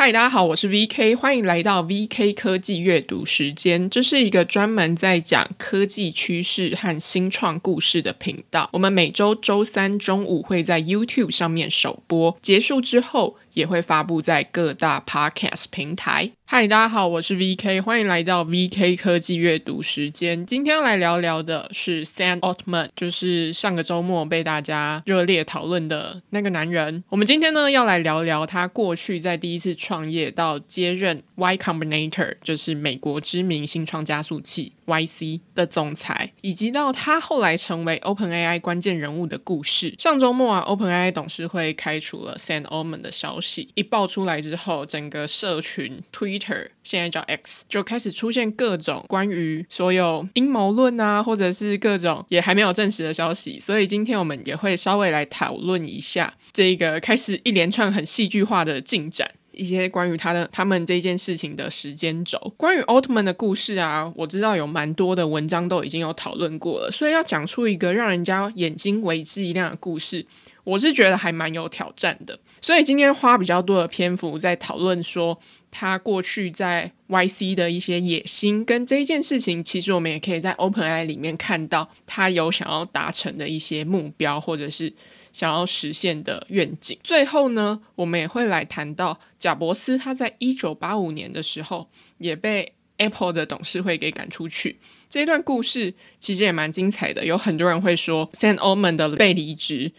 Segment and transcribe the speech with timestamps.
[0.00, 3.90] 嗨，大家好，我是 VK，欢迎来到 VK 科技阅读时间。
[3.90, 8.70] 这是一个专门在讲科技趋势和新创故事的频道。
[8.72, 16.32] 我们每周周三中午会在 YouTube 上面首播，结束之后也会发布在各大 Podcast 平台。
[16.44, 20.44] 嗨，大家好，我是 VK，欢迎来到 VK 科技阅读时间。
[20.44, 27.04] 今天要来聊聊的是 Sam Altman，就是上个周末被大家热烈讨论的那个男人。
[27.08, 39.94] 我们今天呢要来聊聊他过去在第一次创业到接任 Y Combinator，就是美国知名新创加速器 YC 的总裁，以及到他后来成为 OpenAI 关键人物的故事。
[39.96, 53.58] 上周末啊，OpenAI 董事会开除了 Sam Altman 的消息一爆出来之后，整个社群 Twitter 现在叫 X，就开始出现各种关于所有阴谋论啊，或者是各种也还没有证实的消息。
[53.58, 62.52] 所以今天我们也会稍微来讨论一下这个开始一连串很戏剧化的进展，一些关于他的他们这件事情的时间轴。
[62.56, 70.26] 关于奥特曼的故事啊，我知道有蛮多的文章都已经有讨论过了，所以要讲出一个让人家眼睛为之一亮的故事，
[70.70, 72.38] 我是觉得还蛮有挑战的。
[72.60, 75.38] 所以今天花比较多的篇幅在讨论说，
[75.70, 84.92] 他过去在 YC 的一些野心，跟这一件事情，其实我们也可以在 OpenAI 里面看到他有想要达成的一些目标，或者是
[85.32, 86.96] 想要实现的愿景。
[87.02, 94.78] 最后呢，我们也会来谈到贾伯斯，他在一九八五年的时候也被 Apple 的董事会给赶出去。
[95.08, 99.90] 这一段故事其实也蛮精彩的，有很多人会说 Sam Altman 的被离职。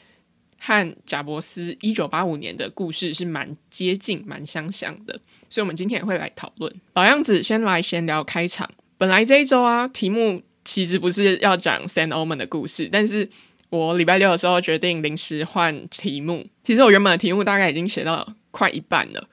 [0.63, 6.71] 和贾伯斯一九八五年的故事是蛮接近、蛮相像的，所以我们今天也会来讨论。
[6.93, 8.69] 老样子，先来闲聊开场。
[8.99, 13.27] 本来这一周啊，题目其实不是要讲 Sam Altman 的故事，但是
[13.71, 16.45] 我礼拜六的时候决定临时换题目。
[16.63, 19.27] 其实我原本的题目大概已经写到快一半了，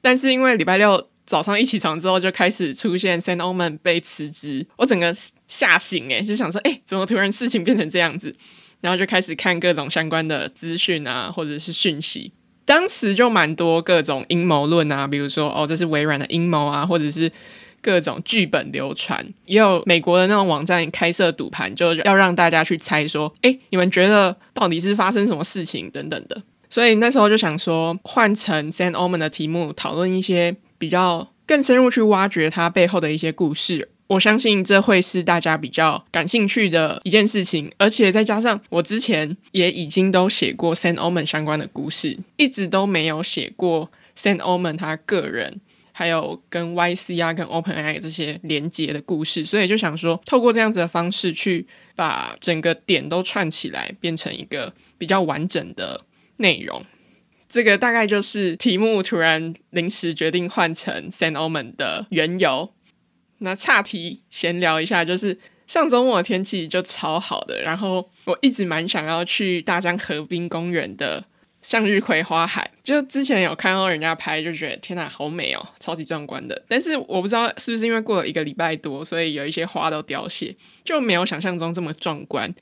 [0.00, 5.12] 但是因为礼拜六早上一起床之后就开始出现 Sam Altman 被辞职，我整个
[5.48, 8.36] 吓醒诶，就想说，诶，怎么突然事情变成这样子？
[8.80, 12.32] 然后就开始看各种相关的资讯啊，或者是讯息。
[12.64, 17.30] 当时就蛮多各种阴谋论啊，比如说哦，这是微软的阴谋啊，或者是
[17.82, 19.26] 各种剧本流传。
[19.46, 26.40] 也有美国的那种网站开设赌盘，就要让大家去猜说，哎，你们觉得到底是发生什么事情等等的。
[26.68, 33.88] 所以那时候就想说，换成 San Omen 的题目，讨论一些比较更深入去挖掘它背后的一些故事。
[34.10, 45.60] 我相信这会是大家比较感兴趣的一件事情，而且再加上我之前也已经都写过 Saint Omen 相关的故事，一直都没有写过 Saint Omen 他个人，
[45.92, 56.04] 还有跟 YC 啊、跟 OpenAI 这些连接的故事，所以就想说，透过这样子的方式去把整个点都串起来，变成一个比较完整的
[56.38, 56.84] 内容。
[57.48, 62.72] 这个大概就是题目突然临时决定换成 Saint Omen 的缘由。
[63.40, 65.36] 那岔题闲聊一下，就是
[65.66, 71.24] 上周末天气就超好的，然后我一直蛮想要去大江河滨公园的
[71.62, 76.62] 向日葵花海，就之前有看到人家拍，就觉得天哪，好美哦，超级壮观的。
[76.68, 82.54] 但是我不知道是不是因为过了一个礼拜多，所以有一些花都凋谢，就没有想象中这么壮观。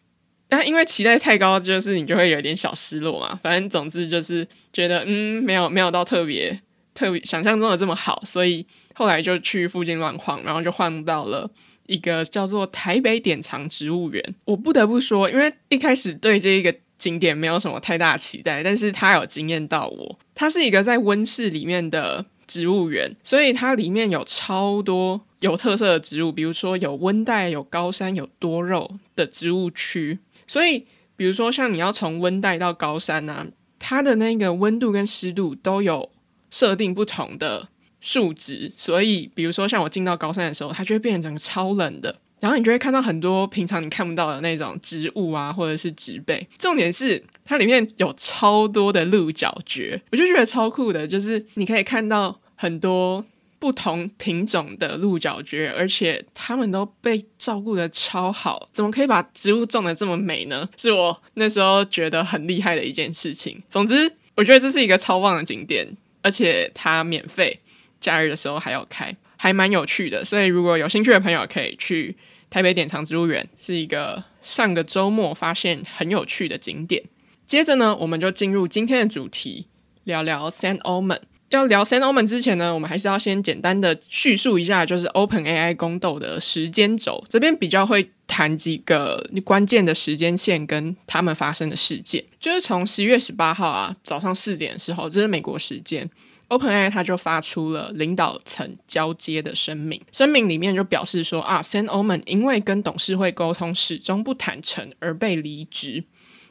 [0.48, 3.38] 但因为期待太高，就是你就会有点小失落嘛。
[3.42, 6.58] 反正总之就是觉得，嗯，没有没有到特别。
[6.98, 11.48] 特别想象中的这么好，所以后来就去附近乱晃，然后就换到了
[11.86, 14.34] 一个叫做台北典藏植物园。
[14.46, 20.18] 我不得不说，因为一开始对这个景点没有什么太大期待，但是它有惊艳到我。
[20.34, 30.18] 它是一个在温室里面的植物园，所以它里面有超多有特色的植物，比如说有温带、有高山、有多肉的植物区。
[30.48, 33.46] 所以，比如说像你要从温带到高山啊，
[33.78, 36.10] 它的那个温度跟湿度都有。
[36.50, 37.68] 设定不同的
[38.00, 46.46] 数值，所以比如说像我进到高山的时候，它就会变成整个超冷的，然后你就会看到很多平常你看不到的那种植物啊，或者是植被。
[46.58, 53.24] 重点是它里面有超多的鹿角蕨，我就觉得超酷的，就是你可以看到很多
[53.58, 58.68] 不同品种的鹿角蕨，而且它们都被照顾得超好。
[58.72, 60.68] 怎么可以把植物种得这么美呢？
[60.76, 63.60] 是我那时候觉得很厉害的一件事情。
[63.68, 65.88] 总之，我觉得这是一个超棒的景点。
[66.22, 67.60] 而且它免费，
[68.00, 70.24] 假日的时候还要开，还蛮有趣的。
[70.24, 72.16] 所以如果有兴趣的朋友，可以去
[72.50, 77.04] 台北典藏植物园，是一个上个周末发现很有趣的景点。
[77.46, 79.68] 接着呢，我们就进入今天的主题，
[80.04, 81.20] 聊聊 Saint Omen。
[81.50, 87.24] 要聊 s a n o m a n 之前呢，我们还是要先简单的叙述一下，就是 OpenAI 宫斗的时间轴。
[87.28, 92.22] 这边比较会谈几个关键的时间线跟他们发生的事件。
[92.38, 96.08] 就是从十月十八号啊早上四点的时候，这是美国时间
[96.48, 106.04] OpenAI 它就发出了领导层交接的声明，声明里面就表示说啊，Sam o m a n 因为跟董事会沟通始终不坦诚而被离职，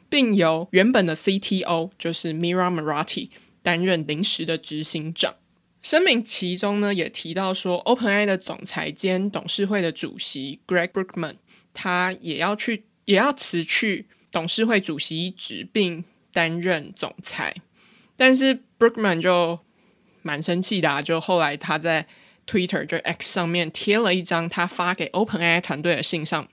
[0.08, 3.30] 并由原本的 CTO 就是 Mira m a r a t i
[3.62, 5.34] 担任临时的执行长。
[5.82, 11.36] 声明其中呢也提到说，OpenAI 的总裁兼董事会的主席 Greg Brookman
[11.72, 17.56] 他也要去也要辞去董事会主席一职，并担任总裁，
[18.16, 19.60] 但是 Brookman 就。
[20.20, 22.06] 蛮生气的啊，就后来他在
[22.46, 26.48] Twitter 就 X 上面贴了一张他发给 OpenAI 团队的信上，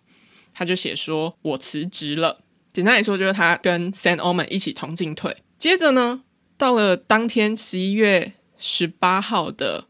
[0.53, 5.35] 他就写说：“我辞职了。”简单来说，就是他跟 Sam Altman 一起同进退。
[5.57, 6.21] 接着呢，
[6.57, 9.85] 到了当天十一月十八号的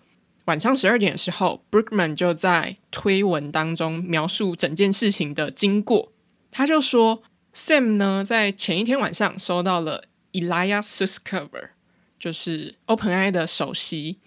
[0.45, 6.11] 晚上十二点的时候，Brookman 就在推文当中描述整件事情的经过。
[6.51, 7.23] 他就说
[7.53, 11.71] ：“Sam 呢，在前一天晚上收到了 Elias s u s c o v e r。”
[12.17, 14.19] 就是 OpenAI 的首席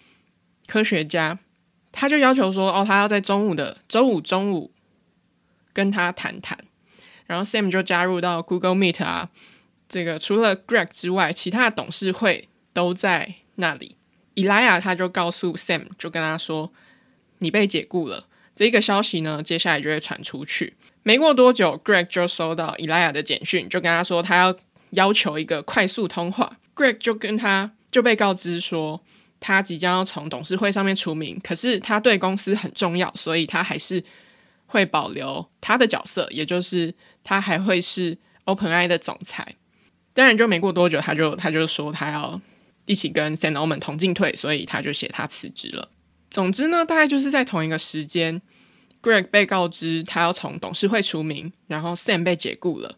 [0.67, 1.39] 科学家，
[1.91, 4.71] 他就要求说，哦，他要在中午的周五中午
[5.73, 6.57] 跟他谈谈。
[7.25, 9.31] 然后 Sam 就加入到 Google Meet 啊，
[9.89, 13.97] 这个除了 Greg 之外，其他的董事会都在那里。
[14.35, 16.71] Ilya 他就告诉 Sam，就跟他说，
[17.39, 18.27] 你被解雇了。
[18.55, 20.75] 这个消息呢，接下来就会传出去。
[21.03, 24.55] 没过多久，Greg 就收到 Ilya 的简讯，就跟他说，他要
[24.91, 26.57] 要求一个快速通话。
[26.75, 27.71] Greg 就跟他。
[27.91, 29.01] 就被告知说，
[29.39, 34.03] 他即将要从董事会上面除名，可是他对公司很重要，所以他还是
[34.67, 36.93] 会保留他的角色，也就是
[37.23, 38.15] 他还会是
[38.45, 39.55] OpenAI 的总裁。
[40.19, 42.41] 当然，就没过多久，他就他就说他要
[42.83, 45.87] 一起跟 Sam Altman 同进退，所以他就写他辞职了。
[46.29, 48.41] 总之呢，大概就是在同一个时间
[49.01, 52.97] ，Greg 被告知他要从董事会除名，然后 Sam 被解雇了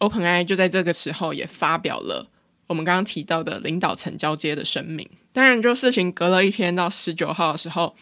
[0.00, 2.28] ，OpenAI 就在这个时候也发表了。
[2.66, 7.96] 我们刚刚提到的领导层交接的声明，当然，就事情隔了一天到十九号的时候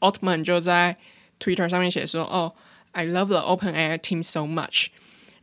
[0.00, 0.96] ，Altman 就在
[1.38, 2.54] Twitter 上面写说：“哦
[2.92, 4.86] ，I love the OpenAI team so much。”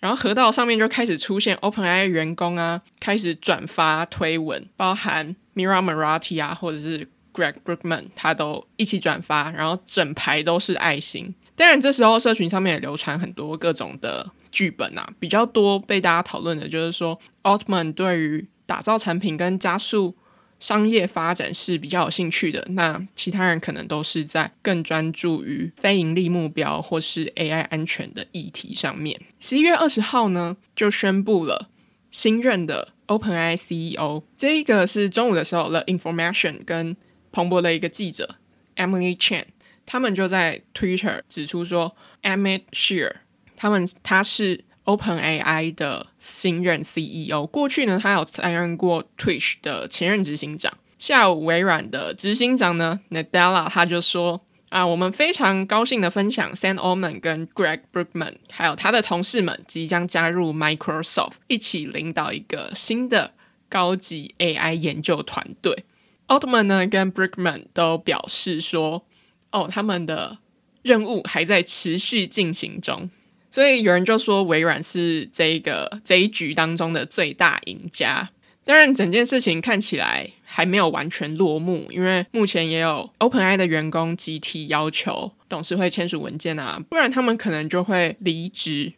[0.03, 11.33] 然后河道上面就开始出现 OpenAI 员工啊，开始转发推文，包含 Mira Marati 啊，或者是 Greg Brookman，他都一起转发，然后整排都是爱心。
[11.55, 20.17] 当然，这时候社群上面也流传很多各种的剧本啊，比较多被大家讨论的就是说，Altman 对于打造产品跟加速
[20.63, 29.19] 商业发展是比较有兴趣的，那其他人可能都是在更专注于非盈利目标或是 AI 安全的议题上面。
[29.41, 31.67] 十一月二十号呢，就宣布了
[32.11, 36.95] 新任的 OpenAI CEO，这一个是中午的时候，The Information 跟
[37.33, 38.35] 彭博的一个记者
[38.77, 39.47] Emily Chen，
[39.85, 43.11] 他们就在 Twitter 指出说，Amid Shear，
[43.57, 44.63] 他们他是。
[44.85, 50.73] OpenAI 的新任 CEO，过去呢，他有担任过 Twitch 的前任执行长。
[50.99, 63.33] 下午，微软的执行长呢，Nadella 他就说：“啊，我们非常高兴的分享 Sam Altman 跟 Greg Brookman 还有他的同事们即将加入 Microsoft，一起领导一个新的
[63.67, 65.85] 高级 AI 研究团队。
[66.27, 69.05] ”Altman 呢跟 Brookman 都表示说
[69.51, 70.37] ：“哦，他们的
[70.81, 73.09] 任务还在持续进行中。”
[73.53, 78.31] 所以有人就说微软是这一个这一局当中的最大赢家。
[78.63, 88.93] 当然，整件事情看起来还没有完全落幕，因为目前也有 OpenAI 的员工集体要求董事会签署文件啊，不然他们可能就会离职。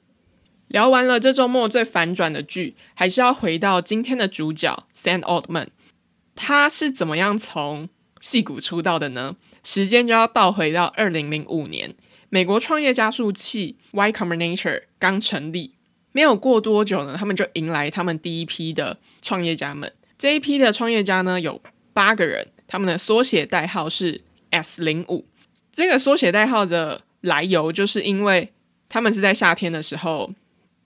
[0.69, 5.67] 聊完了这周末最反转的剧，还是要回到今天的主角 Sam Altman，
[6.33, 7.89] 他是怎么样从
[8.21, 9.35] 戏骨出道的呢？
[9.65, 11.93] 时间就要倒回到二零零五年。
[12.29, 15.71] 美国创业加速器 Y Combinator 刚成立，
[16.11, 19.91] 没有过多久呢，他们就迎来他们第一批的创业家们。
[20.17, 21.61] 这一批的创业家呢，有
[21.93, 25.25] 八个人，他们的缩写代号是 S 零五。
[25.71, 28.51] 这个缩写代号的来由，就是因为
[28.89, 30.33] 他们是在夏天的时候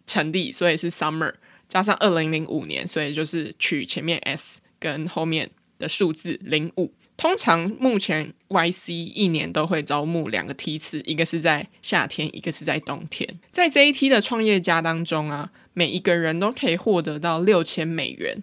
[0.05, 1.33] 成立，所以是 Summer
[1.67, 5.49] 加上二零零五年，所以就是取前面 S 跟后面
[5.79, 6.93] 的数字零五。
[7.19, 13.27] 通常目前 YC 一年都会招募两个梯次，一个是在夏天，一个是在冬天。
[13.51, 18.41] 在这一梯的创业家当中啊，每一个人都可以获得到六千美元。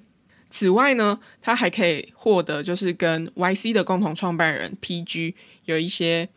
[0.51, 5.33] 此外呢，他还可以获得就是跟 YC 的共同创办人 PG
[5.65, 6.29] 有一些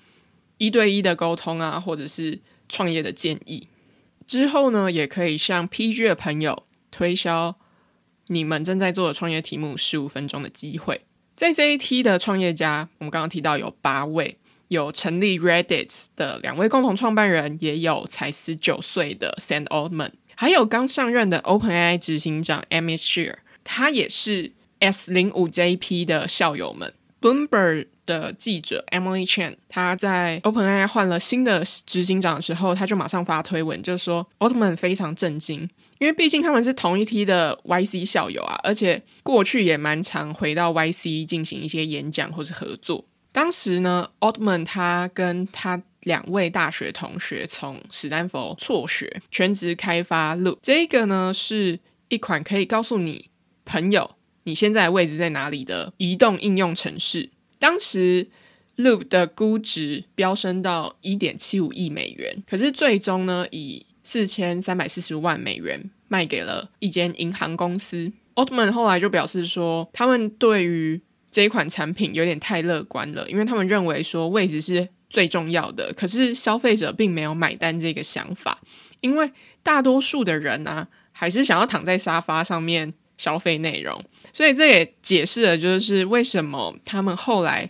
[0.59, 3.67] 一对一的沟通啊，或者是创业的建议。
[4.25, 7.57] 之后呢，也可以向 PG 的朋友推销
[8.27, 11.01] 你们正在做的创业题目十五分钟的机会。
[11.39, 26.93] 在这一梯的创业家，我们刚刚提到有八位，有成立 Reddit 的两位共同创办人，也有才十九岁的 Sam Altman，还有刚上任的 OpenAI 执行长 Emmett Shear，他也是 S 零五 JP 的校友们。
[27.21, 35.69] Bloomberg 的记者 Emily Chen，他在 OpenAI 换了新的执行长的时候，他就马上发推文，就说 Altman 非常震惊，
[35.99, 43.05] 因为毕竟他们是同一梯的 YC 校友啊，而且过去也蛮常回到 YC 进行一些演讲或是合作。
[43.31, 53.29] 当时呢，Altman 他跟他两位大学同学从史丹佛辍学，全职开发 Loop，这个呢是一款可以告诉你
[53.65, 54.15] 朋友。
[54.43, 57.29] 你现在位置在哪里的移动应用程式？
[57.59, 58.29] 当时
[58.77, 68.11] Loop 的估值飙升到一点七五亿美元，可是最终呢，以四千三百四十万美元卖给了一间银行公司。
[68.33, 70.99] Altman 后来就表示说，他们对于
[71.29, 78.59] 这一款产品有点太乐观了，因为他们认为说位置是最重要的，可是消费者并没有买单这个想法，
[79.01, 82.95] 因为大多数的人呢、啊，还是想要躺在沙发上面。
[83.19, 84.01] 消费内容，
[84.31, 87.69] 所以这也解释了就是为什么他们后来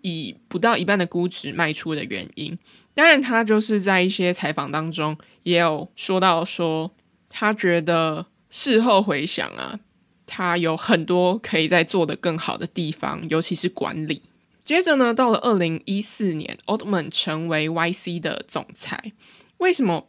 [0.00, 2.58] 以不到一半的估值卖出的原因。
[2.98, 6.92] 当然，他就是在一些采访当中也有说到说，
[7.28, 9.78] 他觉得事后回想啊，
[10.26, 14.22] 他有很多可以在做的更好的地方，尤其是管理。
[14.64, 19.12] 接着呢，到了二零一四年，Altman 成为 YC 的总裁。
[19.58, 20.08] 为什么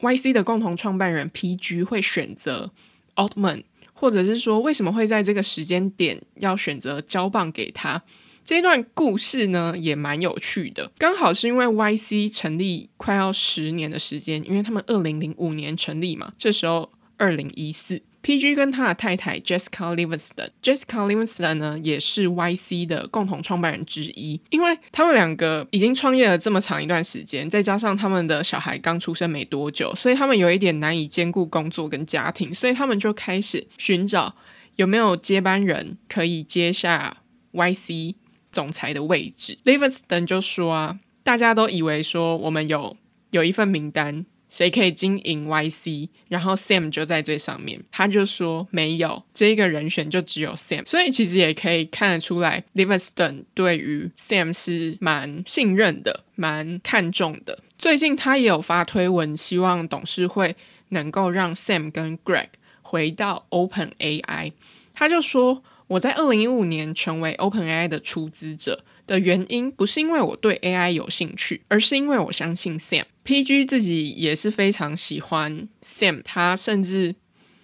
[0.00, 2.70] YC 的共同创办人 PG 会选择
[3.14, 3.62] Altman？
[3.94, 8.02] 或者是说，为什么会在这个时间点要选择交棒给他？
[8.44, 10.90] 这段故事呢，也蛮有趣的。
[10.98, 18.02] 刚好是因为 YC 成立快要十年的时间，因为他们二零零五年成立嘛，这时候二零一四。
[18.22, 24.38] PG 跟他的太太 Jessica Livingston，Jessica Livingston 呢也是 YC 的共同创办人之一。
[24.50, 34.34] 因为他们两个已经创业了这么长一段时间，再加上他们的小孩刚出生没多久，所以他们有一点难以兼顾工作跟家庭，所以他们就开始寻找
[34.76, 37.22] 有没有接班人可以接下
[37.54, 38.16] YC
[38.52, 39.58] 总裁的位置。
[39.64, 42.96] Livingston 就说啊，大家都以为说我们有
[43.30, 44.26] 有一份名单。
[44.48, 46.08] 谁可以经营 YC？
[46.26, 50.84] 然后 Sam 就在最上面，他就说没有这个人选，就只有 Sam。
[50.84, 57.60] 所以其实也可以看得出来，Livingston 对于 Sam 是蛮信任的，蛮看重的。
[57.78, 60.56] 最近他也有发推文，希望董事会
[60.88, 62.48] 能够让 Sam 跟 Greg
[62.82, 64.52] 回到 OpenAI。
[64.92, 73.06] 他就说：“我在二零一五年成为 OpenAI 的出资者。”的原因不是因为我对 AI 有兴趣，而是因为我相信 Sam。
[73.24, 77.16] PG 自己也是非常喜欢 Sam，他甚至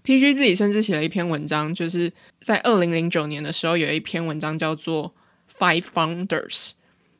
[0.04, 5.14] PG 自己甚至写了一篇文章，就是在二零零九年的时候有一篇文章叫做
[5.56, 6.71] Five Founders，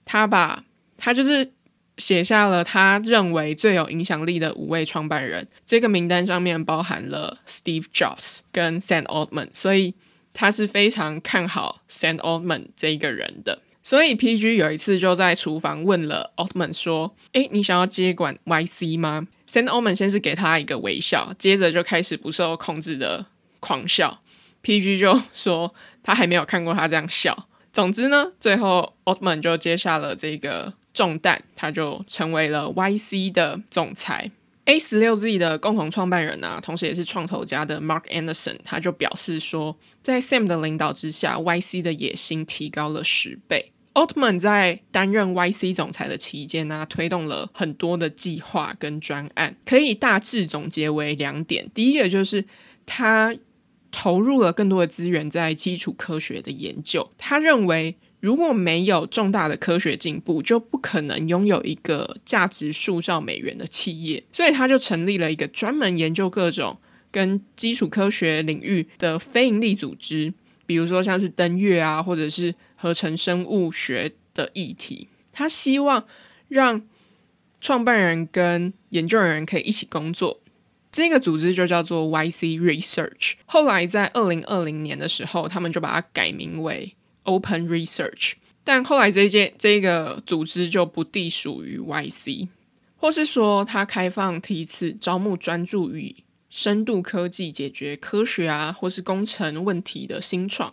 [0.05, 0.65] 他把
[0.97, 1.53] 他就是
[1.97, 9.95] 写下了他认为最有影响力的五位创办人，这个名单上面包含了 Steve Jobs 跟 Sam Altman，所以
[10.39, 13.63] 他是非常看好 Sam Altman 这一个人的。
[13.83, 23.27] 所以 PG 有一次就在厨房问了 Altman 说：“诶，你想要接管 YC 吗？”Sam Altman 先是给他一个微笑，接着就开始不受控制的
[23.61, 24.21] 狂笑。
[24.63, 27.49] PG 就说他还没有看过他这样笑。
[27.73, 34.31] 总之呢，最后 Altman 就接下了这个重担，他就成为了 YC 的总裁。
[34.67, 43.73] A 十六 Z 的共同创办人啊，同时也是创投家的 Mark Anderson，他就表示说，在 Sam 的领导之下，YC 的野心提高了十倍。
[43.95, 51.71] Altman 在担任 YC 总裁的期间呢、啊，推动了很多的计划跟专案，可以大致总结为两点。
[51.73, 52.45] 第一个就是
[52.85, 53.35] 他
[53.93, 57.11] 投入了更多的资源在基础科学的研究。
[57.17, 64.23] 他认为，如果没有重大的科学进步，就不可能拥有一个价值数兆美元的企业。
[64.33, 66.79] 所以他就成立了一个专门研究各种
[67.11, 70.33] 跟基础科学领域的非营利组织。
[70.67, 76.05] 比如说像是登月啊，或者是合成生物学的议题，他希望
[76.49, 76.83] 让
[77.61, 80.41] 创办人跟研究人员可以一起工作。
[80.91, 83.35] 这个组织就叫做 YC Research。
[83.45, 86.95] 后来在二零二零年的时候，他们就把它改名为
[87.27, 88.33] Open Research。
[88.65, 92.49] 但后来这一届这个组织就不隶属于 YC，
[92.97, 96.17] 或是说他开放梯次招募专注于。
[96.49, 100.73] 深度科技解决科学啊，或是工程问题的新创，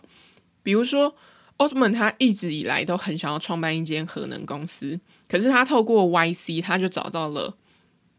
[0.62, 1.14] 比如说
[1.58, 7.58] Altman 他一直以来都很想要创办一间核能公司，可是他透过 YC，他就找到了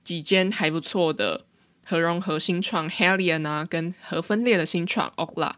[0.04, 1.46] 几间还不错的
[1.84, 5.54] 核融合新创 Helion 啊，跟核分裂的新创 Ola。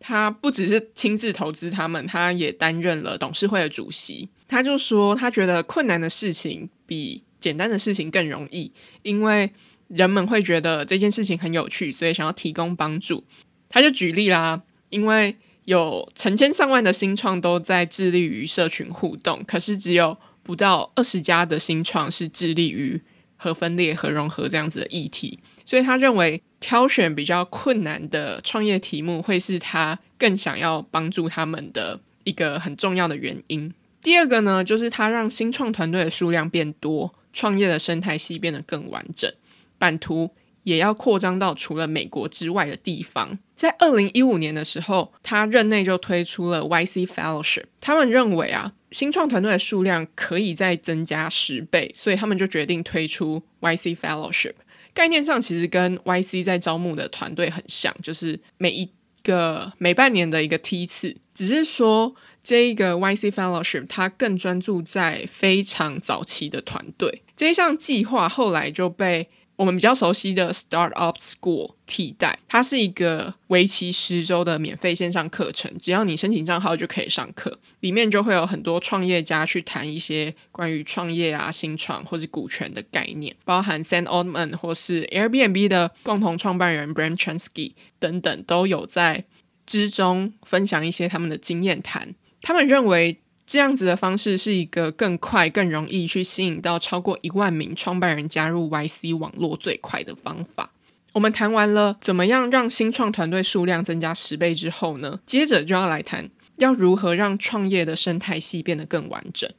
[0.00, 4.28] 他不只是亲自投资他们，他也担任了董事会的主席。
[4.48, 9.52] 他就说，他觉得困难的事情比简单的事情更容易，因为。
[9.90, 13.24] 人们会觉得这件事情很有趣，所以想要提供帮助。
[13.68, 23.02] 他就举例啦，因为有成千上万的新创都在致力于社群互动，可是只有不到二十家的新创是致力于
[23.34, 25.40] 核分裂、核融合这样子的议题。
[25.70, 33.72] 所以他认为挑选比较困难的创业题目，会是他更想要帮助他们的一个很重要的原因。
[34.02, 39.32] 第二个呢，就是他让新创团队的数量变多，创业的生态系变得更完整，
[39.78, 40.32] 版图
[40.64, 43.38] 也要扩张到除了美国之外的地方。
[43.54, 47.66] 在二零一五年的时候，他任内就推出了 YC Fellowship。
[47.80, 54.54] 他们认为啊，新创团队的数量可以再增加十倍，所以他们就决定推出 YC Fellowship。
[54.94, 58.88] 概念上其实跟 YC 在招募的团队很像，就是每一
[59.22, 62.14] 个每半年的一个梯次，只是说。
[62.42, 67.22] 这一个 YC Fellowship，它更专注在非常早期的团队。
[67.36, 69.28] 这项计划后来就被
[69.60, 72.38] 我们比较熟悉的 Startup School 替代。
[72.48, 77.58] 它是一个为期十周的免费线上课程，只要你申请账号就可以上课。
[77.80, 89.26] 里面就会有很多创业家去谈一些关于创业啊、新创或是股权的概念，包含 Sam Altman 或是 Airbnb 的共同创办人 Brian Chesky 等等，都有在
[89.66, 92.14] 之中分享一些他们的经验谈。
[92.40, 100.70] 他们认为这样子的方式是一个更快、更容易去吸引到超过一万名创办人加入 YC 网络最快的方法。
[101.14, 109.50] 我们谈完了怎么样让新创团队数量增加十倍之后呢，接着就要来谈要如何让创业的生态系变得更完整。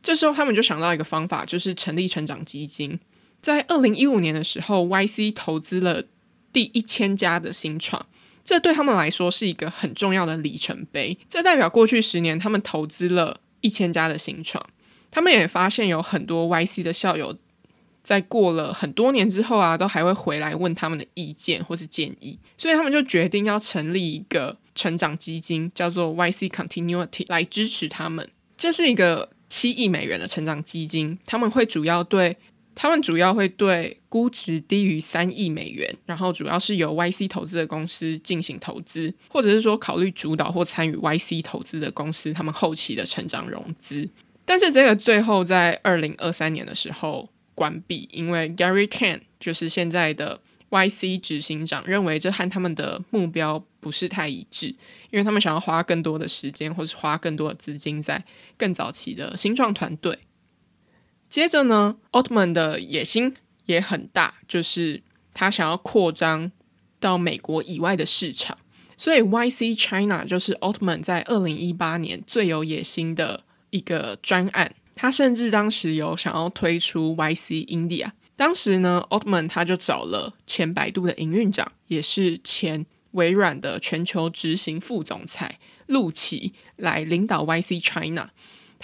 [0.00, 3.00] 这时候他们就想到一个方法，就是成立成长基金。
[3.40, 6.04] 在二零一五年的时候，YC 投资了
[6.52, 8.06] 第一千家的新创。
[8.44, 11.16] 这对他们来说是一个很重要的里程碑。
[11.28, 14.64] 这代表过去十年，他们投资了一千家的新创。
[15.10, 17.36] 他们也发现有很多 YC 的校友，
[18.02, 22.38] 在过了很多年之后啊，都还会回来问他们的意见或是建议。
[22.56, 28.28] 所以他们就决定要成立一个成长基金，叫做 YC Continuity，来支持他们。
[28.56, 32.36] 这是一个七亿美元的成长基金，他们会主要对。
[32.74, 44.08] 他们主要会对估值低于三亿美元，然后主要是由 YC 投资的公司进行投资，或者是说考虑主导或参与 YC 投资的公司，他们后期的成长融资。
[44.44, 54.68] 但是这个最后在二零二三年的时候关闭，因为 Gary k a n 就是现在的 YC 执行长，认为这和他们的目标不是太一致，
[55.10, 58.24] 因为他们想要花更多的时间，或是花更多的资金在
[58.56, 60.18] 更早期的新创团队。
[61.32, 66.52] 接着呢，Altman 的野心也很大，就是他想要扩张
[67.00, 68.58] 到美国以外的市场，
[68.98, 74.74] 所以 YC China 就是 Altman 在二零一八年最有野心的一个专案。
[74.94, 88.28] 他甚至当时有想要推出 YC India，当时呢，Altman 他就找了前百度的营运长，也是前微软的全球执行副总裁陆琪来领导 YC China。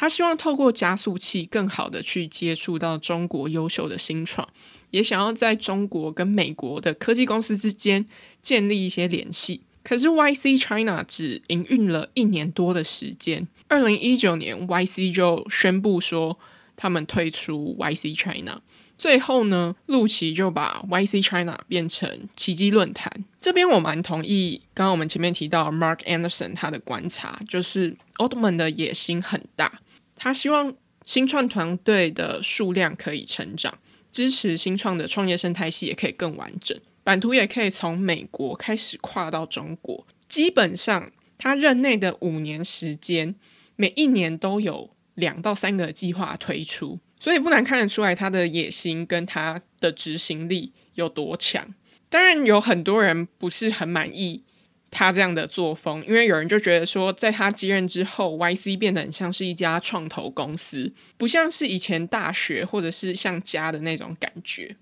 [0.00, 4.48] 他希望透过加速器，更好的去接触到中国优秀的新创，
[4.92, 8.06] 也想要在中国跟美国的科技公司之间
[8.40, 9.62] 建立一些联系。
[9.82, 16.38] 可是 YC China 只营运了一年多的时间，二零一九年 YC 就宣布说
[16.76, 18.62] 他们退出 YC China。
[18.96, 23.24] 最后呢，陆琪就把 YC China 变成奇迹论坛。
[23.40, 29.80] 这边我蛮同意，刚刚我们前面提到 Mark Anderson 他的观察，就是 Altman 的野心很大。
[30.18, 33.78] 他希望新创团队的数量可以成长，
[34.12, 40.06] 支持新创的创业生态系也可以更完整，版图也可以从美国开始跨到中国。
[40.28, 43.34] 基本上，他任内的五年时间，
[43.76, 51.74] 每一年都有两到三个计划推出，所以不难看得出来他的野心跟他的执行力有多强。
[52.10, 54.42] 当然，有很多人不是很满意。
[54.90, 64.76] 他这样的作风，因为有人就觉得说，在他接任之后，YC 变得很像是一家创投公司，不像是以前大学或者是像家的那种感觉。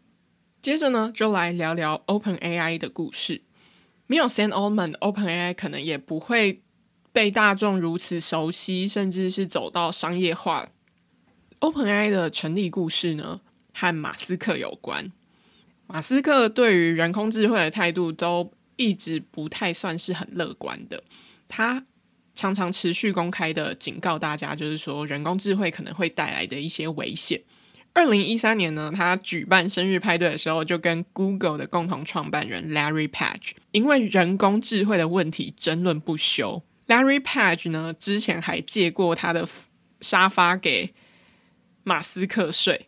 [0.62, 3.42] 接着呢，就来聊聊 OpenAI 的故事。
[4.06, 6.62] 没有 Sam Altman，OpenAI 可能也不会
[7.12, 10.68] 被大众如此熟悉，甚至是走到商业化。
[11.60, 13.40] OpenAI 的成立故事呢，
[13.72, 15.10] 和马斯克有关。
[15.88, 21.02] 马斯克对于人工智慧的态度都一直不太算是很乐观的，
[21.48, 21.84] 他
[22.34, 27.42] 常常持续公开的警告大家，就是说人工智慧可能会带来的一些危险。
[27.94, 36.62] 二零一三年呢，他举办生日派对的时候，就跟 Google 的共同创办人 Larry Page 因为人工智慧的问题争论不休。
[36.86, 39.48] Larry Page 呢，之前还借过他的
[40.02, 40.92] 沙发给
[41.84, 42.86] 马斯克睡。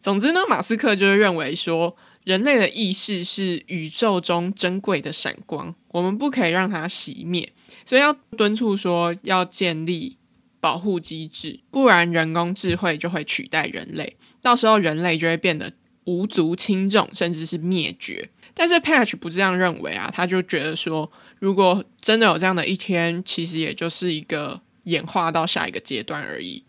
[0.00, 1.96] 总之呢，马斯克就是认为说。
[2.24, 7.52] 人类的意识是宇宙中珍贵的闪光，我们不可以让它熄灭，
[7.84, 10.18] 所以要敦促说要建立
[10.60, 15.72] 保护机制，不然人工智慧就会取代人类，到时候人类就会变得
[16.04, 18.28] 无足轻重，甚至是灭绝。
[18.52, 26.64] 但是 Patch 不这样认为啊，他就觉得说，如果真的有这样的一天，其实也就是一个演化到下一个阶段而已。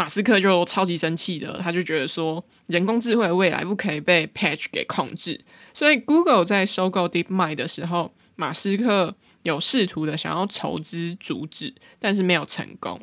[0.00, 5.44] 马斯克就超级生气的，他就觉得说，人工智慧的未来不可以被 Patch 给控制。
[5.74, 12.98] 所以 Google 在收购 DeepMind 的时候，马斯克有试图的想要筹资阻止，但是没有成功。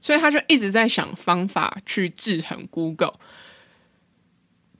[0.00, 3.20] 所以他就一直在想方法去制衡 Google，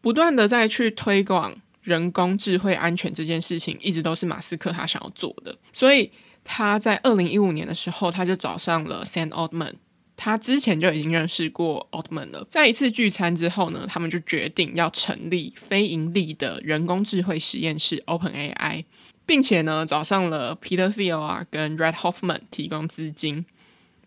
[0.01, 5.55] 不断的在去推广人工智慧安全这件事情，一直都是马斯克他想要做的。
[5.71, 6.11] 所以
[6.43, 9.75] 他在二零一五年的时候，他就找上了 Sam Altman。
[10.17, 18.85] 他之前就已经认识过 Altman 了，在一次聚餐之后呢，他们就决定要成立非盈利的人工智慧实验室 OpenAI，
[19.27, 23.45] 并且呢找上了 Peter Thiel 啊跟 Red Hoffman 提供资金。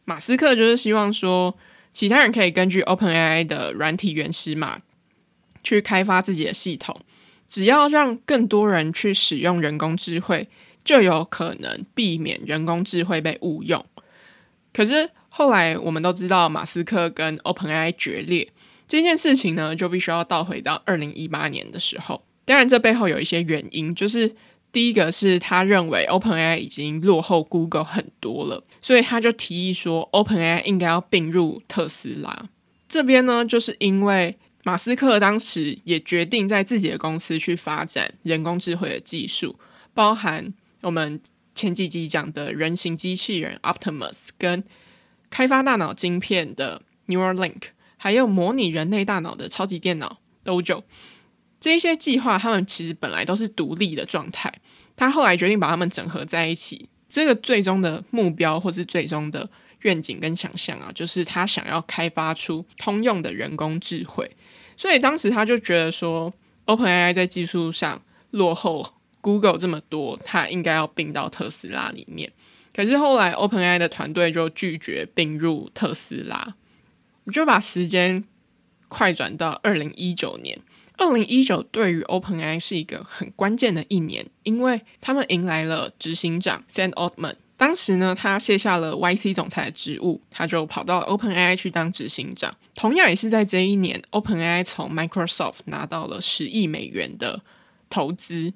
[0.06, 1.58] 马斯克就是希望说，
[1.92, 4.80] 其他人可以根据 OpenAI 的软体原始码
[5.62, 7.02] 去开发自己的系统，
[7.50, 10.48] 只要让更多人去使用人工智慧，
[10.86, 13.86] 就有可能避免人工智慧被误用。
[14.72, 15.10] 可是。
[15.38, 18.52] 后来我们都知道马斯克跟 OpenAI 决裂
[18.88, 22.24] 这件事情呢，就必须要倒回到二零一八年的时候。
[22.44, 24.36] 当然，这背后有一些原因，就是
[24.72, 32.50] 第一个是他认为 OpenAI 已经落后 Google 很多了，所以他就提议说 OpenAI 应该要并入特斯拉。
[32.90, 39.60] 这边呢，就是因为马斯克当时也决定在自己的公司去发展人工智慧的技术，
[39.94, 41.22] 包含我们
[41.54, 44.64] 前几集讲的人形机器人 Optimus 跟。
[45.30, 47.62] 开发大脑晶片的 Neuralink，
[47.98, 50.84] 还有模拟人类大脑的超级电脑 Dojo，
[51.60, 54.54] 这一些计划，他们其实本来都是独立的状态。
[54.96, 59.48] 他后来决定把他们整合在一起，这个最终的目标或是最终的
[59.82, 64.30] 愿景跟想象啊，就是他想要开发出通用的人工智慧。
[64.76, 66.34] 所以当时他就觉得说
[66.66, 72.32] ，OpenAI 在技术上落后 Google 这么多，他应该要并到特斯拉里面。
[72.78, 76.54] 可是后来，OpenAI 的团队就拒绝并入特斯拉。
[77.24, 78.24] 我就把时间
[78.88, 80.60] 快转到二零一九年。
[80.96, 87.38] 二零一九对于 OpenAI 是一个很关键的一年，因为他们迎来了执行长 Sam Altman。
[87.58, 92.56] 当时呢，他卸下了 YC 总裁的职务，他就跑到 OpenAI 去当执行长。
[92.76, 97.42] 同样也是在这一年，OpenAI 从 Microsoft 拿到了十亿美元的
[97.90, 98.54] 投资。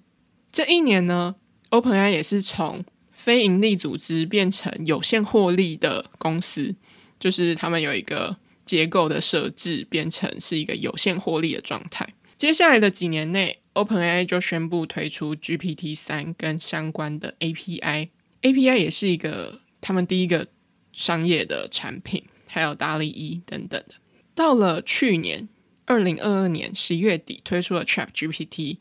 [0.51, 1.33] 这一年呢
[1.71, 2.85] ，OpenAI 也是从
[3.21, 6.73] 非营利组织变成有限获利的公司，
[7.19, 12.15] 就是他们有一个结构的设置，变成是一个有限获利的状态。
[12.35, 20.47] 接下来的几年内，OpenAI 就宣布推出 GPT 三跟相关的 API，API 也是一个他们第一个
[20.91, 23.93] 商业的产品，还有 DALL-E 一等等的。
[24.33, 25.47] 到了去年
[25.85, 28.77] 二零二二年十一月底，推出了 ChatGPT，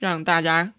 [0.00, 0.74] 让大家。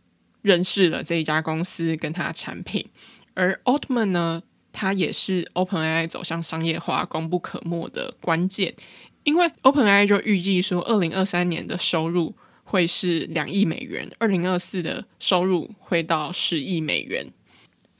[0.45, 2.87] 认识了这一家公司跟它的产品，
[3.33, 8.75] 而 Altman 呢，他也是 OpenAI 走向商业化功不可没的关键，
[9.23, 17.25] 因为 OpenAI 就预计说，二零二三年的收入会是两亿美元，二零二四的收入会到十亿美元。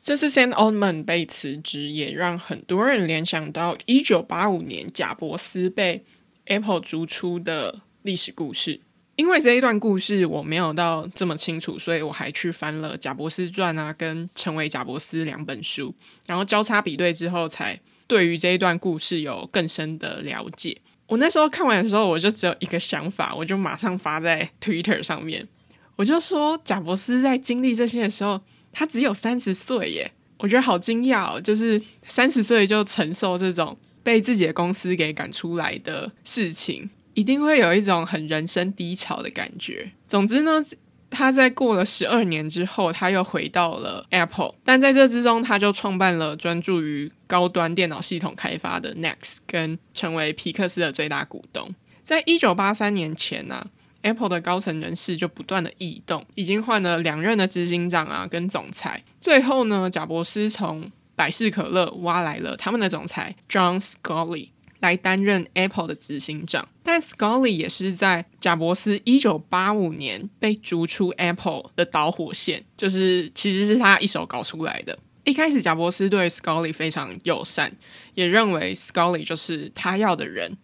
[0.04, 6.06] 这次 Sam Altman 被辞职，也让很多人联想到一九八五年贾伯斯被
[6.46, 8.82] Apple 逐出的历史故事。
[9.16, 20.78] 因为这一段故事我没有到这么清楚，所以我还去翻了《贾伯斯传》啊，跟《成为贾伯斯》两本书，然后交叉比对之后，才对于这一段故事有更深的了解。
[21.08, 25.48] 我那时候看完的时候，我就只有一个想法，我就马上发在 Twitter 上面，
[25.96, 28.42] 我就说：贾伯斯在经历这些的时候，
[28.74, 30.12] 他只有三十岁耶！
[30.40, 36.90] 我觉得好惊讶哦，就是三十岁就承受这种被自己的公司给赶出来的事情。
[37.16, 39.92] 一定会有一种很人生低潮的感觉。
[40.08, 40.64] 总之呢，
[41.10, 51.74] 他在过了十二年之后，他又回到了 Apple，但在这之中，他就创办了专注于高端电脑系统开发的 Next，跟成为皮克斯的最大股东。
[52.04, 53.68] 在一九八三年前呢、啊
[54.02, 59.04] ，Apple 的高层人士就不断的异动，已经换了两任的执行长啊，跟总裁。
[59.22, 64.50] 最后呢，贾伯斯从百事可乐挖来了他们的总裁 John Scully。
[64.86, 74.98] 来担任 Apple 的执行长，但 Scully 也是在贾伯斯一九八五年被逐出 Apple 的导火线，就是其实是他一手搞出来的。
[75.24, 77.76] 一开始，贾伯斯对 Scully 非常友善，
[78.14, 80.58] 也认为 Scully 就是他要的人。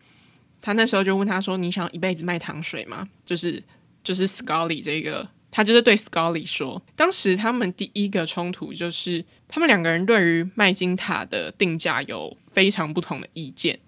[0.62, 3.64] 他那时候就问他说：“你想一辈子卖糖水吗？”就是
[4.04, 13.80] 就是 Scully 这个，他就是对 Scully 说，当时他们第一个冲突就是他们两个人对于麦金塔的定价有非常不同的意见。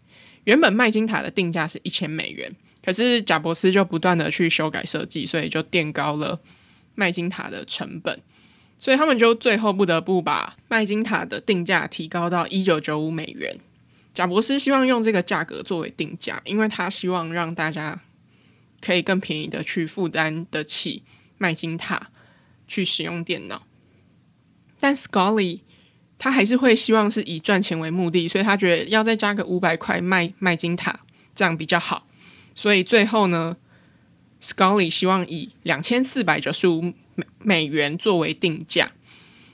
[0.45, 2.53] 原本麦金塔的定价是一千美元，
[2.83, 6.39] 可是贾伯斯就不断的去修改设计，所以就垫高了
[6.95, 8.21] 麦金塔的成本，
[8.77, 13.57] 所以他们就最后不得不把麦金塔的定价提高到一九九五美元。
[14.13, 18.01] 贾伯斯希望用这个价格作为定价，因为他希望让大家
[18.79, 21.03] 可以更便宜的去负担得起
[21.37, 22.09] 麦金塔
[22.67, 23.65] 去使用电脑。
[24.79, 25.61] 但 Scully
[26.23, 30.97] 他还是会希望是以赚钱为目的，所以他觉得要再加个五百块卖卖金塔
[31.35, 32.07] 这样比较好。
[32.55, 33.57] 所以最后呢
[34.41, 36.93] ，Scully 希望以两千四百九十五
[37.39, 38.93] 美元作为定价。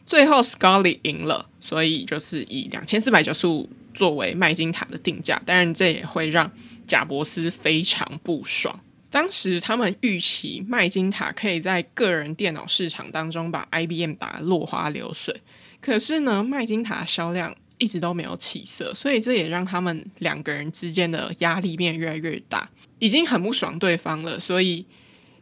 [0.05, 3.67] 最后 Scully 赢了，所以就是以两千四百九十五。
[3.91, 6.49] 作为麦金塔的定价，当然这也会让
[6.87, 8.79] 贾伯斯非常不爽。
[9.09, 15.41] 当时他们预期麦金塔可以在个人电脑市场当中把 IBM 打得落花流水，
[15.81, 24.39] 可是呢，麦金塔销量一直都没有起色，所以这也让他们两个人之间的压力变越来越大，已经很不爽对方了。
[24.39, 24.85] 所以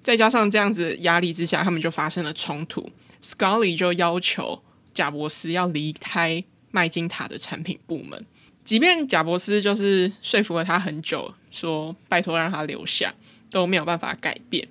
[0.03, 2.89] 再加上这样子压力之下，他们就发生了冲突。
[3.21, 4.61] Scully 就要求
[4.93, 8.25] 贾伯斯要离开麦金塔的产品部门。
[8.63, 13.15] 即便贾伯斯就是说服了他很久，说拜托让他留下，
[13.49, 14.67] 都没有办法改变。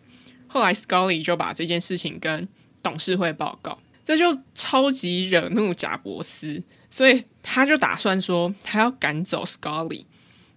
[0.47, 2.47] 后来 Scully 就把这件事情跟
[2.83, 10.05] 董事会报告，这就超级惹怒贾伯斯，所以他就打算说他要赶走 Scully。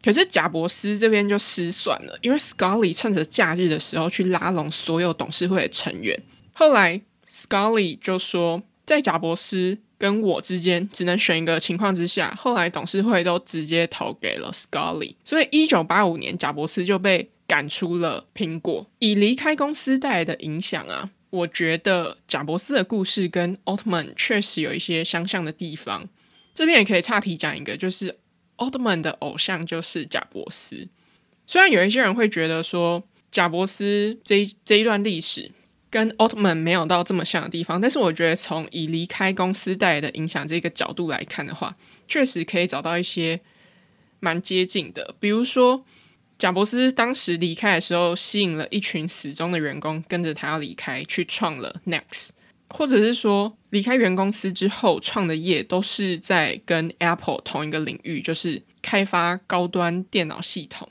[0.03, 6.21] 可是贾伯斯这边就失算了，因为 Scully 趁着假日的时候去拉拢所有董事会的成员。
[6.53, 18.87] 后来 Scully 就说，在贾伯斯跟我之间只能选一个情况之下，后来董事会都直接投给了 Scully，所以一九八五年贾伯斯就被赶出了苹果。
[18.99, 26.07] 以离开公司带来的影响啊，我觉得贾伯斯的故事跟奥特曼确实有一些相像的地方。
[26.53, 28.17] 这边也可以岔题讲一个，就是
[28.57, 30.87] 奥特曼的偶像就是贾伯斯。
[31.47, 35.51] 虽然有一些人会觉得说贾伯斯这一这一段历史。
[35.91, 41.75] 跟奥特曼没有到这么像的地方，但是我觉得从以离开公司带来的影响这个角度来看的话，
[42.07, 43.41] 确实可以找到一些
[44.19, 45.15] 蛮接近的。
[45.19, 45.83] 比如说，
[46.39, 52.29] 贾伯斯当时离开的时候，吸引了一群死忠的员工跟着他要离开，去创了 Next，
[52.69, 60.87] 或者是说离开原公司之后创的业都是在跟 Apple 同一个领域，就是开发高端电脑系统。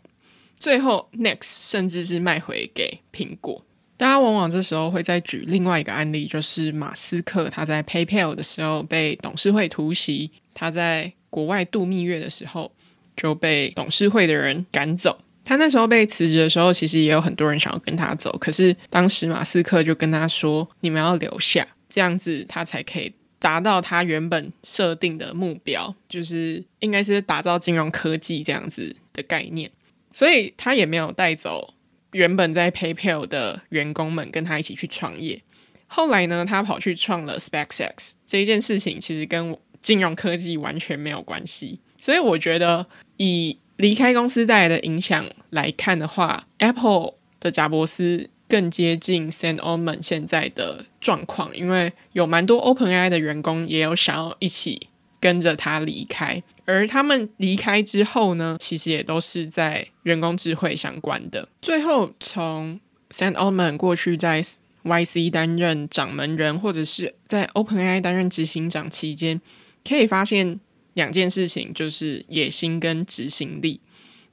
[0.59, 3.65] 最后 Next 甚至是卖回给苹果。
[3.97, 12.71] 大家往往这时候会再举另外一个案例，就是马斯克他在 PayPal 的时候被董事会突袭，他在国外度蜜月的时候
[13.17, 15.19] 就被董事会的人赶走。
[15.49, 29.71] 他那时候被辞职的时候，其实也有很多人想要跟他走，可是当时马斯克就跟他说：“你们要留下，这样子他才可以达到他原本设定的目标，就是应该是打造金融科技这样子的概念。”
[30.13, 31.73] 所以他也没有带走。
[32.13, 35.43] 原本在 PayPal 的员工们跟他一起去创业，
[35.87, 38.13] 后来呢，他跑去创了 SpaceX。
[38.27, 54.89] 这一件事情其实跟金融科技完全没有关系，所以我觉得以离开公司带来的影响来看的话，Apple 的贾伯斯更接近 Sam Altman 现在的状况，因为有蛮多 OpenAI 的员工也有想要一起
[55.21, 56.43] 跟着他离开。
[56.65, 61.49] 而他们离开之后呢，其实也都是在人工智慧相关的。
[61.63, 64.43] 最后，从 Sam Altman 过去在
[64.83, 69.41] YC 担任掌门人，或者是在 OpenAI 担任执行长期间，
[69.89, 70.59] 可以发现
[70.99, 73.81] 两件事情，就是野心跟执行力。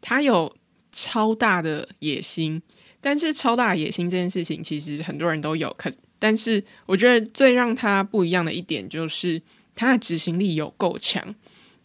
[0.02, 0.56] 他有
[0.92, 2.60] 超大的野心，
[3.00, 5.74] 但是超大的野心这件事情，其实很多人都有。
[5.78, 9.40] 可但是，我觉得最让他不一样的一点，就是
[9.76, 11.36] 他的执行力有够强。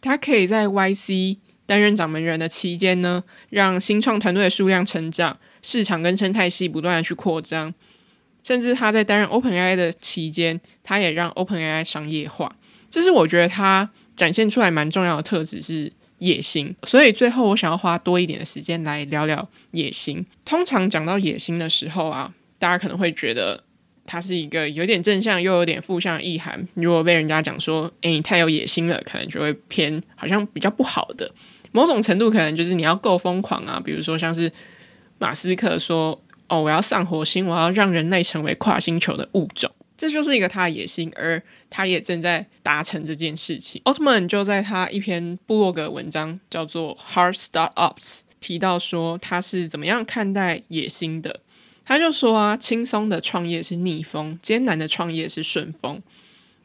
[0.01, 7.71] 他可以在 YC 担任掌门人的期间呢，让新创团队的数量成长，市场跟生态系不断的去扩张，
[8.43, 12.55] 甚至他在担任 OpenAI 的期间，他也让 OpenAI 商业化。
[12.89, 13.89] 这是我觉得他
[14.21, 16.75] 展现出来蛮重要的特质是野心。
[16.83, 20.23] 所以最后我想要花多一点的时间来聊聊野心。
[20.45, 23.63] 通常讲到野心的时候啊，大家可能会觉得。
[24.03, 26.67] 它是一个有点正向又有点负向的意涵。
[26.73, 31.31] 如果被人家讲说，诶，你太有野心了，可能就会偏好像比较不好的。
[31.71, 34.51] 某种程度可能就是你要够疯狂啊，比如说像是
[35.19, 43.79] 马斯克说，哦，我要上火星，我要让人类成为跨星球的物种，这就是一个他的野心，而他也正在达成这件事情。
[43.85, 47.97] 奥特曼就在他一篇部落格文章叫做《Hard Startups》
[48.39, 51.41] 提到说，他是怎么样看待野心的。
[51.85, 56.01] 他就说啊，轻松的创业是逆风，艰难的创业是顺风。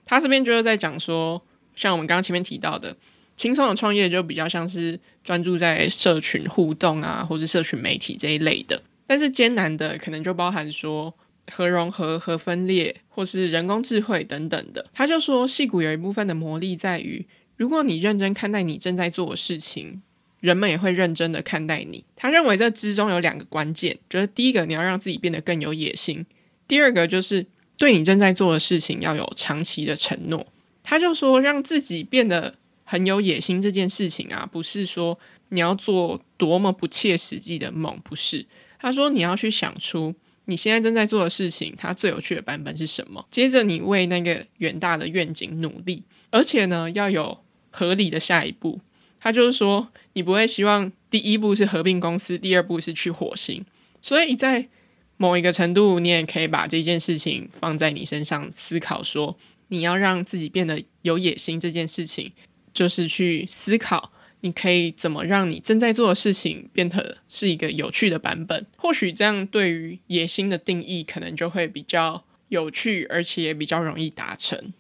[0.07, 1.42] 他这边就是在讲说，
[1.75, 2.96] 像我们刚刚前面提到的，
[3.37, 8.83] 轻松的创业就比较像是专注在社群互动啊，或是社群媒体这一类的。
[9.07, 11.12] 但是艰难的可能就包含说
[11.53, 14.87] 核融合、核分裂，或是人工智慧等等的。
[14.93, 20.03] 他就说，戏骨有一部分的魔力在于，如果你认真看待你正在做的事情。
[20.41, 22.05] 人们也会认真的看待你。
[22.15, 26.25] 他认为这之中有两个关键，就是第一个，你要让自己变得更有野心；
[26.69, 27.45] 第二个，就是
[27.79, 30.47] 对你正在做的事情要有长期的承诺。
[30.85, 32.55] 他就说，让自己变得
[32.85, 38.47] 很有野心这件事情啊，不是说你要做多么不切实际的梦，不是。
[38.79, 40.15] 他说，你要去想出
[40.47, 43.27] 你现在正在做的事情，它最有趣的版本是什么？
[43.31, 47.39] 接着，你为那个远大的愿景努力，而且呢，要有
[47.71, 48.81] 合理的下一步。
[49.19, 53.65] 他就是说，你不会希望第一步是合并公司，第二步是去火星。
[54.01, 54.69] 所以在
[55.17, 62.33] 某一个程度，你也可以把这件事情放在你身上思考说，说你要让自己变得有野心这件事情，
[62.73, 64.13] 就是去思考
[64.47, 68.65] 你可以怎么让你正在做的事情变得是一个有趣的版本。
[68.77, 74.73] 或许这样对于野心的定义，可能就会比较有趣，而且也比较容易达成。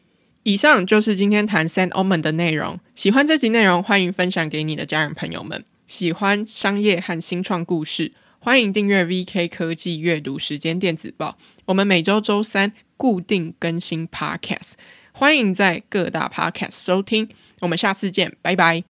[0.44, 2.78] 以上就是今天谈 San Omen 的内容。
[2.94, 5.64] 喜欢这集内容，欢迎分享给你的家人朋友们。
[5.88, 11.36] 喜欢商业和新创故事，欢迎订阅 VK 科技阅读时间电子报。
[11.64, 14.74] 我们每周周三固定更新 Podcast，
[15.10, 17.28] 欢迎在各大 Podcast 收听。
[17.60, 18.84] 我们下次见，拜拜。